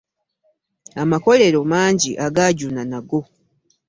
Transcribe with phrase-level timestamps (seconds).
[1.01, 3.19] Amakolero mangi agaajuna nago.